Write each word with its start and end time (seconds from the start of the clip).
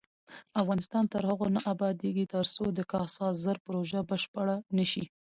افغانستان 0.61 1.03
تر 1.13 1.21
هغو 1.29 1.47
نه 1.55 1.61
ابادیږي، 1.73 2.25
ترڅو 2.33 2.63
د 2.77 2.79
کاسا 2.91 3.27
زر 3.43 3.57
پروژه 3.65 3.99
بشپړه 4.09 4.55
نشي. 4.77 5.05